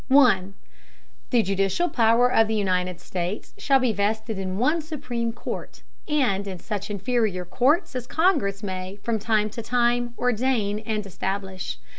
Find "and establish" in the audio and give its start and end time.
10.79-11.77